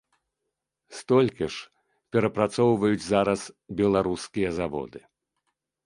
[0.99, 1.67] Столькі ж
[2.17, 3.41] перапрацоўваюць зараз
[3.83, 4.99] беларускія заводы.